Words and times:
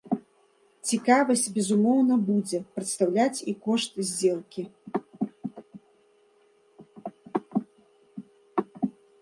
Цікавасць, 0.91 1.43
безумоўна, 1.57 2.13
будзе 2.29 2.59
прадстаўляць 2.79 3.45
і 3.53 3.55
кошт 3.67 4.01
здзелкі. 4.07 4.67